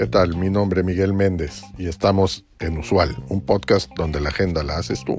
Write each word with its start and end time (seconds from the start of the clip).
¿Qué 0.00 0.06
tal? 0.06 0.34
Mi 0.36 0.48
nombre 0.48 0.80
es 0.80 0.86
Miguel 0.86 1.12
Méndez 1.12 1.62
y 1.76 1.86
estamos 1.86 2.46
en 2.58 2.78
Usual, 2.78 3.14
un 3.28 3.44
podcast 3.44 3.90
donde 3.96 4.18
la 4.18 4.30
agenda 4.30 4.62
la 4.62 4.78
haces 4.78 5.04
tú. 5.04 5.16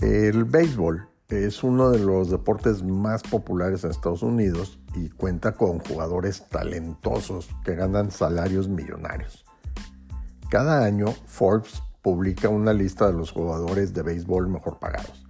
El 0.00 0.44
béisbol 0.44 1.08
es 1.28 1.62
uno 1.62 1.90
de 1.90 1.98
los 1.98 2.30
deportes 2.30 2.82
más 2.82 3.22
populares 3.22 3.84
en 3.84 3.90
Estados 3.90 4.22
Unidos 4.22 4.78
y 4.94 5.10
cuenta 5.10 5.52
con 5.52 5.78
jugadores 5.78 6.48
talentosos 6.48 7.50
que 7.64 7.74
ganan 7.74 8.10
salarios 8.10 8.66
millonarios. 8.66 9.44
Cada 10.52 10.84
año 10.84 11.06
Forbes 11.24 11.82
publica 12.02 12.50
una 12.50 12.74
lista 12.74 13.06
de 13.06 13.14
los 13.14 13.32
jugadores 13.32 13.94
de 13.94 14.02
béisbol 14.02 14.48
mejor 14.48 14.78
pagados. 14.78 15.24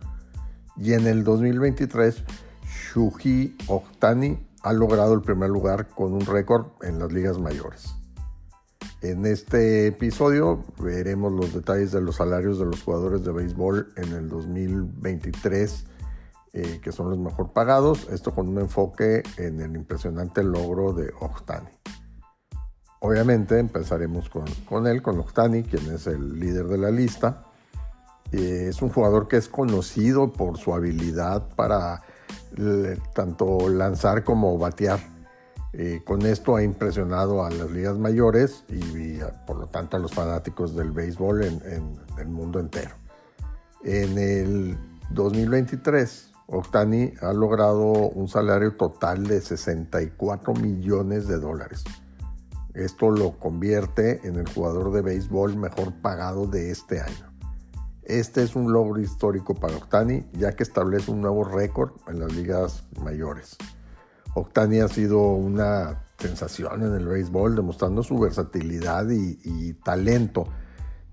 Y 0.77 0.95
en 0.95 1.07
el 1.07 1.23
2023, 1.23 2.25
Shuji 2.67 3.57
Ohtani 3.69 4.45
ha 4.65 4.73
logrado 4.73 5.15
el 5.15 5.23
primer 5.23 5.49
lugar 5.49 5.87
con 5.87 6.13
un 6.13 6.27
récord 6.27 6.67
en 6.83 6.99
las 6.99 7.13
ligas 7.13 7.39
mayores. 7.39 7.95
En 9.01 9.25
este 9.25 9.87
episodio 9.87 10.65
veremos 10.81 11.31
los 11.31 11.55
detalles 11.55 11.93
de 11.93 12.01
los 12.01 12.17
salarios 12.17 12.59
de 12.59 12.65
los 12.65 12.83
jugadores 12.83 13.23
de 13.23 13.31
béisbol 13.31 13.93
en 13.99 14.13
el 14.15 14.29
2023, 14.29 15.85
eh, 16.53 16.81
que 16.83 16.91
son 16.91 17.11
los 17.11 17.19
mejor 17.21 17.53
pagados, 17.53 18.09
esto 18.11 18.35
con 18.35 18.49
un 18.49 18.59
enfoque 18.59 19.23
en 19.37 19.61
el 19.61 19.77
impresionante 19.77 20.43
logro 20.43 20.93
de 20.93 21.13
Ohtani. 21.21 21.82
Obviamente 23.05 23.59
empezaremos 23.59 24.31
con, 24.31 24.87
él, 24.87 25.03
con 25.03 25.19
Ohtani, 25.19 25.65
quien 25.65 25.93
es 25.93 26.07
el 26.07 26.39
líder 26.39 26.67
de 26.67 26.79
la 26.79 26.93
lista. 26.93 27.43
Eh, 28.31 28.67
es 28.69 28.81
un 28.81 28.91
jugador 28.91 29.27
que 29.27 29.39
es 29.39 29.49
conocido 29.49 30.33
por 30.33 30.57
su 30.57 30.73
habilidad 30.73 31.49
para 31.57 32.01
eh, 32.57 32.97
tanto 33.13 33.69
lanzar 33.69 34.23
como 34.23 34.57
batear. 34.57 35.01
Eh, 35.73 36.03
con 36.05 36.23
esto 36.23 36.55
ha 36.55 36.63
impresionado 36.63 37.45
a 37.45 37.51
las 37.51 37.73
ligas 37.73 37.99
mayores 37.99 38.63
y, 38.69 39.19
por 39.49 39.57
lo 39.57 39.67
tanto 39.67 39.97
a 39.97 40.01
los 40.01 40.13
fanáticos 40.13 40.77
del 40.77 40.93
béisbol 40.93 41.43
en, 41.43 41.99
el 42.19 42.29
mundo 42.29 42.61
entero. 42.61 42.95
En 43.83 44.17
el 44.17 44.79
2023, 45.11 46.31
Ohtani 46.47 47.15
ha 47.21 47.33
logrado 47.33 47.83
un 47.83 48.29
salario 48.29 48.77
total 48.77 49.27
de 49.27 49.41
64 49.41 50.55
millones 50.55 51.27
de 51.27 51.41
dólares. 51.41 51.83
Esto 52.75 53.11
lo 53.11 53.39
convierte 53.39 54.27
en 54.27 54.37
el 54.37 54.49
jugador 54.49 54.93
de 54.93 55.03
béisbol 55.03 55.57
mejor 55.57 55.93
pagado 56.01 56.47
de 56.47 56.71
este 56.71 57.01
año. 57.01 57.33
Este 58.03 58.43
es 58.43 58.57
un 58.57 58.73
logro 58.73 59.01
histórico 59.01 59.55
para 59.55 59.77
Ohtani, 59.77 60.27
ya 60.33 60.53
que 60.57 60.63
establece 60.63 61.11
un 61.11 61.21
nuevo 61.21 61.45
récord 61.45 61.93
en 62.09 62.21
las 62.21 62.33
ligas 62.35 62.85
mayores. 63.01 63.57
Octani 64.35 64.81
ha 64.81 64.89
sido 64.89 65.21
una 65.33 66.05
sensación 66.19 66.83
en 66.83 66.95
el 66.95 67.07
béisbol, 67.07 67.55
demostrando 67.55 68.03
su 68.03 68.19
versatilidad 68.19 69.07
y, 69.11 69.75
talento, 69.75 70.47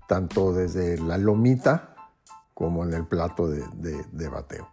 tanto 0.08 0.52
desde 0.52 0.98
la 0.98 1.18
lomita 1.18 1.94
como 2.54 2.84
en 2.84 2.94
el 2.94 3.06
plato 3.06 3.48
de, 3.48 4.28
bateo. 4.28 4.68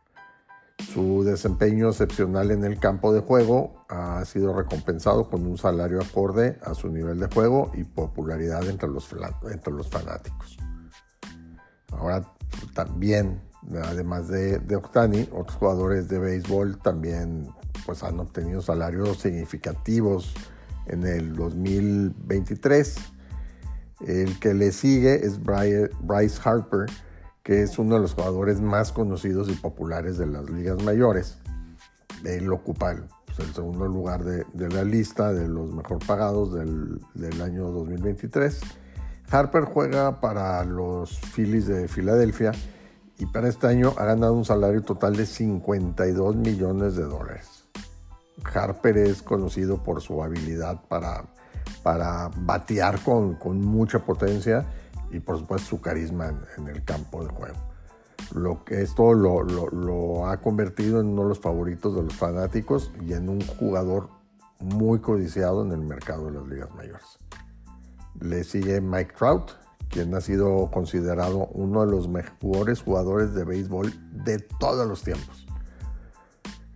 Su 0.79 1.23
desempeño 1.23 1.89
excepcional 1.89 2.51
en 2.51 2.63
el 2.63 2.79
campo 2.79 3.13
de 3.13 3.21
juego 3.21 3.85
ha 3.89 4.23
sido 4.25 4.53
recompensado 4.53 5.29
con 5.29 5.45
un 5.45 5.57
salario 5.57 6.01
acorde 6.01 6.59
a 6.63 6.73
su 6.73 6.89
nivel 6.89 7.19
de 7.19 7.27
juego 7.27 7.71
y 7.75 7.83
popularidad 7.83 8.67
entre 8.69 8.87
los, 8.87 9.09
entre 9.51 9.73
los 9.73 9.89
fanáticos. 9.89 10.57
Ahora 11.91 12.23
también, 12.73 13.41
además 13.83 14.27
de, 14.27 14.59
de 14.59 14.75
Octani, 14.75 15.27
otros 15.31 15.57
jugadores 15.57 16.09
de 16.09 16.19
béisbol 16.19 16.77
también 16.79 17.47
pues 17.85 18.03
han 18.03 18.19
obtenido 18.19 18.61
salarios 18.61 19.19
significativos 19.19 20.33
en 20.87 21.05
el 21.05 21.35
2023. 21.35 22.95
El 24.05 24.39
que 24.39 24.53
le 24.53 24.71
sigue 24.71 25.25
es 25.25 25.39
Bryce 25.41 26.39
Harper, 26.43 26.85
que 27.47 27.63
es 27.63 27.79
uno 27.79 27.95
de 27.95 28.01
los 28.01 28.13
jugadores 28.13 28.59
más 28.59 28.91
conocidos 28.91 29.47
y 29.47 29.53
populares 29.53 30.17
de 30.17 30.27
las 30.27 30.49
ligas 30.49 30.83
mayores. 30.83 31.37
Él 32.25 32.51
ocupa 32.51 32.91
el, 32.91 33.03
pues, 33.25 33.37
segundo 33.55 33.85
lugar 33.85 34.25
de, 34.25 34.43
la 34.69 34.83
lista 34.83 35.31
de 35.31 35.47
los 35.47 35.73
mejor 35.73 36.05
pagados 36.05 36.53
del, 36.53 36.99
del 37.13 37.41
año 37.41 37.71
2023. 37.71 38.59
Harper 39.31 39.63
juega 39.63 40.19
para 40.19 40.61
los 40.65 41.21
Phillies 41.21 41.67
de 41.67 41.87
Filadelfia 41.87 42.51
y 43.17 43.25
para 43.27 43.47
este 43.47 43.67
año 43.67 43.93
ha 43.97 44.03
ganado 44.03 44.33
un 44.33 44.43
salario 44.43 44.81
total 44.81 45.15
de 45.15 45.25
52 45.25 46.35
millones 46.35 46.97
de 46.97 47.03
dólares. 47.03 47.63
Harper 48.43 48.97
es 48.97 49.21
conocido 49.21 49.81
por 49.81 50.01
su 50.01 50.21
habilidad 50.21 50.81
para, 50.89 51.23
para 51.81 52.29
batear 52.41 52.99
con, 52.99 53.35
con 53.35 53.61
mucha 53.61 53.99
potencia 53.99 54.65
y 55.11 55.19
por 55.19 55.37
supuesto 55.37 55.67
su 55.67 55.81
carisma 55.81 56.33
en, 56.57 56.67
el 56.67 56.83
campo 56.83 57.23
de 57.23 57.29
juego. 57.29 57.57
Lo 58.33 58.63
que 58.65 58.81
esto 58.81 59.13
lo, 59.13 59.43
lo, 59.43 59.69
lo, 59.69 60.27
ha 60.27 60.41
convertido 60.41 60.99
en 60.99 61.07
uno 61.07 61.23
de 61.23 61.29
los 61.29 61.39
favoritos 61.39 61.95
de 61.95 62.03
los 62.03 62.15
fanáticos 62.15 62.91
y 63.01 63.13
en 63.13 63.29
un 63.29 63.41
jugador 63.41 64.09
muy 64.59 64.99
codiciado 64.99 65.63
en 65.63 65.71
el 65.71 65.81
mercado 65.81 66.25
de 66.25 66.31
las 66.39 66.47
ligas 66.47 66.73
mayores. 66.75 67.17
Le 68.19 68.43
sigue 68.43 68.81
Mike 68.81 69.13
Trout, 69.17 69.51
quien 69.89 70.13
ha 70.15 70.21
sido 70.21 70.69
considerado 70.71 71.47
uno 71.47 71.85
de 71.85 71.91
los 71.91 72.07
mejores 72.07 72.81
jugadores 72.81 73.33
de 73.33 73.43
béisbol 73.43 73.93
de 74.23 74.39
todos 74.59 74.87
los 74.87 75.03
tiempos. 75.03 75.47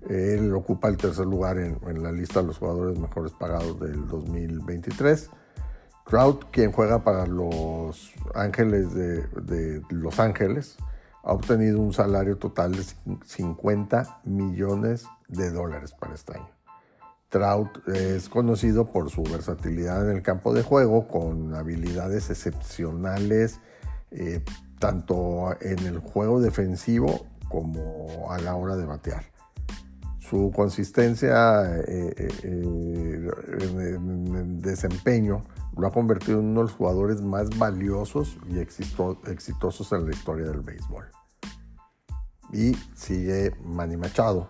Él 0.10 0.54
ocupa 0.54 0.88
el 0.90 0.98
tercer 0.98 1.26
lugar 1.26 1.58
en, 1.58 1.78
la 2.02 2.12
lista 2.12 2.42
de 2.42 2.48
los 2.48 2.58
jugadores 2.58 2.98
mejores 2.98 3.34
pagados 3.34 3.80
del 3.80 4.08
2023. 4.08 5.30
Trout, 6.12 6.44
quien 6.52 6.74
juega 6.74 7.06
para 7.06 7.26
los 7.26 8.12
Ángeles 8.36 8.94
de, 8.94 9.82
Los 9.92 10.20
Ángeles, 10.20 10.76
ha 11.24 11.32
obtenido 11.32 11.80
un 11.80 11.94
salario 11.94 12.36
total 12.36 12.74
de 12.74 12.84
50 13.26 14.20
millones 14.26 15.06
de 15.30 15.52
dólares 15.52 15.94
para 15.98 16.14
este 16.14 16.34
año. 16.34 16.50
Trout 17.30 17.88
es 17.88 18.28
conocido 18.28 18.92
por 18.92 19.10
su 19.10 19.24
versatilidad 19.24 20.10
en 20.10 20.18
el 20.18 20.22
campo 20.22 20.54
de 20.54 20.64
juego, 20.64 21.08
con 21.08 21.56
habilidades 21.56 22.30
excepcionales, 22.30 23.62
eh, 24.12 24.44
tanto 24.80 25.56
en 25.62 25.80
el 25.80 26.00
juego 26.00 26.42
defensivo 26.42 27.26
como 27.48 28.30
a 28.30 28.38
la 28.38 28.56
hora 28.56 28.76
de 28.76 28.86
batear 28.86 29.32
su 30.32 30.50
consistencia 30.56 31.82
eh, 31.82 32.14
eh, 32.18 32.28
eh, 32.44 33.98
en, 34.00 34.62
desempeño 34.62 35.42
lo 35.78 35.88
ha 35.88 35.92
convertido 35.92 36.40
en 36.40 36.46
uno 36.46 36.62
de 36.62 36.68
los 36.68 36.74
jugadores 36.74 37.22
más 37.22 37.50
valiosos 37.58 38.38
y 38.50 38.60
exitosos 38.60 39.92
en 39.92 40.06
la 40.06 40.12
historia 40.12 40.46
del 40.48 40.62
béisbol. 40.62 41.06
Y 42.52 42.76
sigue 42.96 43.56
Manny 43.64 43.98
Machado, 43.98 44.50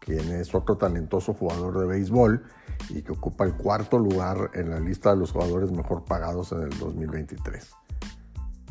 quien 0.00 0.30
es 0.32 0.54
otro 0.54 0.76
talentoso 0.76 1.34
jugador 1.34 1.78
de 1.78 1.86
béisbol 1.86 2.42
y 2.90 3.02
que 3.02 3.12
ocupa 3.12 3.44
el 3.44 3.54
cuarto 3.54 3.98
lugar 3.98 4.50
en 4.54 4.70
la 4.70 4.80
lista 4.80 5.10
de 5.10 5.16
los 5.16 5.32
jugadores 5.32 5.70
mejor 5.70 6.04
pagados 6.04 6.52
en 6.52 6.62
el 6.62 6.78
2023. 6.78 7.70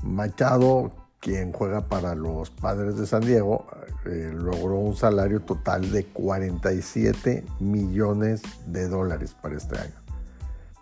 Machado 0.04 1.06
quien 1.26 1.54
juega 1.54 1.82
para 1.82 2.14
los 2.14 2.52
Padres 2.52 2.98
de 2.98 3.08
San 3.08 3.22
Diego, 3.22 3.66
eh, 4.06 4.32
logró 4.32 4.78
un 4.78 4.96
salario 4.96 5.42
total 5.42 5.92
de 5.92 6.06
47 6.06 7.44
millones 7.60 8.44
de 8.68 8.88
dólares 8.88 9.36
para 9.42 9.58
este 9.58 9.76
año. 9.76 10.05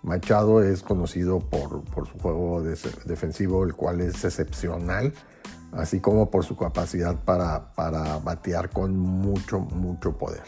Machado 0.03 0.62
es 0.62 0.84
conocido 0.84 1.40
por, 1.40 1.84
su 2.08 2.20
juego 2.20 2.61
defensivo, 2.61 3.64
el 3.64 3.73
cual 3.73 4.02
es 4.02 4.26
excepcional, 4.26 5.14
así 5.72 6.02
como 6.02 6.29
por 6.29 6.44
su 6.44 6.58
capacidad 6.58 7.16
para, 7.23 7.72
batear 8.20 8.70
con 8.70 8.97
mucho, 8.97 9.61
mucho 9.61 10.17
poder. 10.17 10.44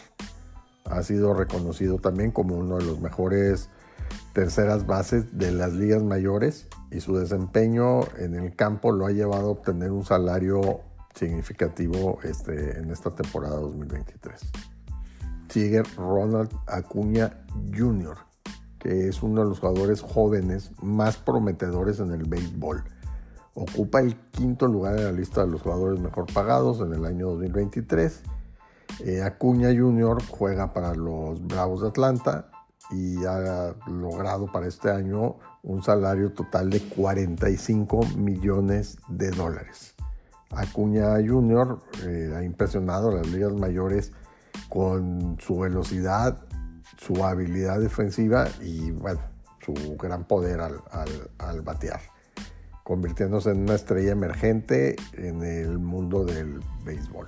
Ha 0.84 1.02
sido 1.02 1.32
reconocido 1.32 1.98
también 1.98 2.30
como 2.32 2.54
uno 2.54 2.76
de 2.76 2.84
los 2.84 3.00
mejores 3.00 3.70
terceras 4.34 4.86
bases 4.86 5.38
de 5.38 5.50
las 5.50 5.72
ligas 5.72 6.02
mayores 6.02 6.68
y 6.90 7.00
su 7.00 7.16
desempeño 7.16 8.00
en 8.18 8.34
el 8.34 8.54
campo 8.54 8.92
lo 8.92 9.06
ha 9.06 9.10
llevado 9.10 9.48
a 9.48 9.52
obtener 9.52 9.90
un 9.90 10.04
salario 10.04 10.80
significativo 11.14 12.18
este, 12.22 12.78
en 12.78 12.90
esta 12.90 13.10
temporada 13.10 13.56
2023. 13.56 14.38
Sigue 15.48 15.82
Ronald 15.96 16.50
Acuña 16.66 17.46
Jr., 17.74 18.18
es 18.86 19.22
uno 19.22 19.42
de 19.42 19.48
los 19.48 19.60
jugadores 19.60 20.00
jóvenes 20.00 20.70
más 20.82 21.16
prometedores 21.16 22.00
en 22.00 22.12
el 22.12 22.24
béisbol. 22.24 22.84
Ocupa 23.54 24.00
el 24.00 24.16
quinto 24.30 24.66
lugar 24.66 24.96
en 24.98 25.04
la 25.04 25.12
lista 25.12 25.44
de 25.44 25.50
los 25.50 25.62
jugadores 25.62 26.00
mejor 26.00 26.26
pagados 26.32 26.80
en 26.80 26.92
el 26.92 27.04
año 27.04 27.28
2023. 27.28 28.22
Eh, 29.04 29.22
Acuña 29.22 29.68
Jr. 29.68 30.22
juega 30.28 30.72
para 30.72 30.94
los 30.94 31.44
Bravos 31.46 31.82
de 31.82 31.88
Atlanta 31.88 32.50
y 32.90 33.24
ha 33.24 33.74
logrado 33.86 34.46
para 34.52 34.66
este 34.66 34.90
año 34.90 35.36
un 35.62 35.82
salario 35.82 36.32
total 36.32 36.70
de 36.70 36.80
45 36.80 38.00
millones 38.16 38.98
de 39.08 39.30
dólares. 39.30 39.94
Acuña 40.50 41.14
Jr. 41.16 41.78
Eh, 42.04 42.34
ha 42.36 42.44
impresionado 42.44 43.10
a 43.10 43.14
las 43.14 43.26
ligas 43.28 43.52
mayores 43.52 44.12
con 44.68 45.36
su 45.40 45.58
velocidad, 45.58 46.45
su 46.96 47.24
habilidad 47.24 47.80
defensiva 47.80 48.48
y 48.62 48.90
bueno, 48.90 49.20
su 49.64 49.74
gran 49.96 50.24
poder 50.24 50.60
al, 50.60 50.80
al 51.38 51.62
batear, 51.62 52.00
convirtiéndose 52.82 53.50
en 53.50 53.62
una 53.62 53.74
estrella 53.74 54.12
emergente 54.12 54.96
en 55.14 55.42
el 55.42 55.78
mundo 55.78 56.24
del 56.24 56.60
béisbol 56.84 57.26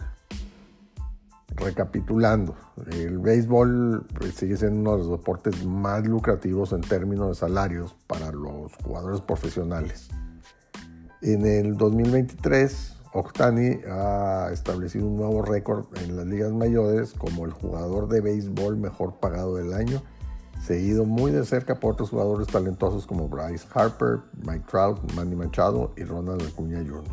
recapitulando, 1.59 2.57
el 2.91 3.19
béisbol 3.19 4.07
pues, 4.17 4.35
sigue 4.35 4.57
siendo 4.57 4.81
uno 4.81 4.93
de 4.93 4.99
los 4.99 5.11
deportes 5.11 5.65
más 5.65 6.07
lucrativos 6.07 6.73
en 6.73 6.81
términos 6.81 7.29
de 7.29 7.35
salarios 7.35 7.97
para 8.07 8.31
los 8.33 8.73
jugadores 8.77 9.21
profesionales. 9.21 10.09
En 11.21 11.45
el 11.45 11.77
2023, 11.77 12.98
Octani 13.13 13.81
ha 13.91 14.51
establecido 14.53 15.07
un 15.07 15.17
nuevo 15.17 15.43
récord 15.43 15.87
en 16.03 16.17
las 16.17 16.27
ligas 16.27 16.53
mayores 16.53 17.13
como 17.15 17.47
el 17.47 17.53
jugador 17.53 18.09
de 18.09 18.21
béisbol 18.21 18.77
mejor 18.77 19.15
pagado 19.19 19.57
del 19.57 19.73
año, 19.73 20.03
seguido 20.63 21.05
muy 21.05 21.31
de 21.31 21.45
cerca 21.45 21.81
por 21.81 21.95
otros 21.95 22.11
jugadores 22.11 22.49
talentosos 22.49 23.07
como 23.07 23.29
Bryce 23.29 23.67
Harper, 23.73 24.21
Mike 24.47 24.67
Trout, 24.71 25.13
Manny 25.15 25.37
Machado 25.37 25.93
y 25.97 26.05
Ronald 26.05 26.43
Acuña 26.47 26.79
Jr. 26.79 27.05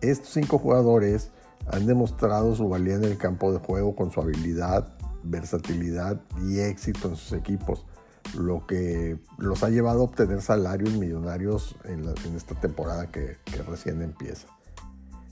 Estos 0.00 0.30
cinco 0.30 0.58
jugadores 0.58 1.30
han 1.70 1.86
demostrado 1.86 2.54
su 2.54 2.68
valía 2.68 2.94
en 2.94 3.04
el 3.04 3.18
campo 3.18 3.52
de 3.52 3.58
juego 3.58 3.94
con 3.94 4.10
su 4.10 4.20
habilidad, 4.20 4.96
versatilidad 5.22 6.20
y 6.42 6.58
éxito 6.58 7.08
en 7.08 7.16
sus 7.16 7.32
equipos, 7.34 7.86
lo 8.36 8.66
que 8.66 9.18
los 9.38 9.62
ha 9.62 9.70
llevado 9.70 10.00
a 10.00 10.04
obtener 10.04 10.42
salarios 10.42 10.92
millonarios 10.94 11.76
en, 11.84 12.04
esta 12.36 12.54
temporada 12.54 13.10
que, 13.10 13.36
recién 13.68 14.02
empieza. 14.02 14.48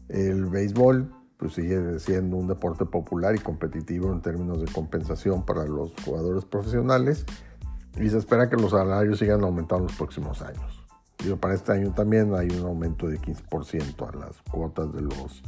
El 0.09 0.47
béisbol 0.47 1.13
pues, 1.37 1.55
sigue 1.55 1.99
siendo 2.01 2.37
un 2.37 2.49
deporte 2.49 2.85
popular 2.85 3.35
y 3.35 3.39
competitivo 3.39 4.13
en 4.13 4.23
términos 4.23 4.61
de 4.61 4.71
compensación 4.73 5.45
para 5.45 5.65
los 5.65 5.93
jugadores 6.05 6.45
profesionales 6.45 7.25
y 8.01 8.09
se 8.09 8.19
espera 8.19 8.49
que 8.49 8.57
los 8.57 8.71
salarios 8.71 9.19
sigan 9.19 9.43
aumentando 9.43 9.85
en 9.85 9.89
los 9.89 9.97
próximos 9.97 10.43
años. 10.43 10.87
para 11.41 11.55
este 11.55 11.73
año 11.73 11.93
también 11.93 12.35
hay 12.35 12.49
un 12.51 12.67
aumento 12.67 13.09
de 13.09 13.19
15% 13.19 14.09
a 14.09 14.17
las 14.17 14.43
cuotas 14.51 14.93
de 14.93 15.03
los 15.03 15.43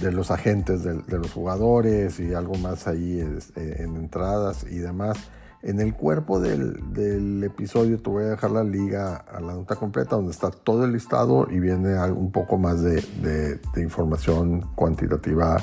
de 0.00 0.12
los 0.12 0.30
agentes 0.30 0.84
de, 0.84 1.18
los 1.18 1.32
jugadores 1.32 2.20
y 2.20 2.32
algo 2.32 2.54
más 2.54 2.86
ahí 2.86 3.20
eh, 3.20 3.76
en 3.78 3.96
entradas 3.96 4.64
y 4.70 4.78
demás. 4.78 5.18
En 5.62 5.78
el 5.78 5.94
cuerpo 5.94 6.40
del, 6.40 7.44
episodio 7.44 8.00
te 8.00 8.08
voy 8.08 8.24
a 8.24 8.28
dejar 8.28 8.50
la 8.50 8.64
liga 8.64 9.16
a 9.16 9.40
la 9.40 9.52
nota 9.52 9.76
completa 9.76 10.16
donde 10.16 10.30
está 10.30 10.50
todo 10.50 10.84
el 10.84 10.92
listado 10.92 11.46
y 11.50 11.60
viene 11.60 12.00
un 12.10 12.32
poco 12.32 12.56
más 12.56 12.82
de, 12.82 13.02
de 13.22 13.82
información 13.82 14.62
cuantitativa 14.74 15.58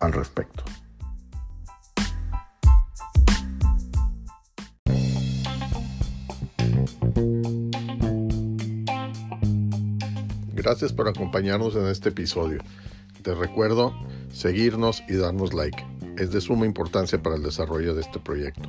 al 0.00 0.12
respecto. 0.12 0.64
Gracias 10.52 10.92
por 10.92 11.08
acompañarnos 11.08 11.76
en 11.76 11.86
este 11.86 12.08
episodio. 12.08 12.60
Te 13.22 13.34
recuerdo 13.34 13.94
seguirnos 14.32 15.04
y 15.08 15.14
darnos 15.14 15.54
like. 15.54 15.86
Es 16.16 16.32
de 16.32 16.40
suma 16.40 16.66
importancia 16.66 17.22
para 17.22 17.36
el 17.36 17.44
desarrollo 17.44 17.94
de 17.94 18.00
este 18.00 18.18
proyecto. 18.18 18.68